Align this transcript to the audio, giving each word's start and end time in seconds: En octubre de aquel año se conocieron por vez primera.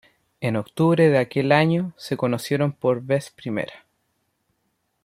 En 0.39 0.55
octubre 0.55 1.09
de 1.09 1.19
aquel 1.19 1.51
año 1.51 1.93
se 1.95 2.17
conocieron 2.17 2.71
por 2.73 3.03
vez 3.03 3.29
primera. 3.29 3.85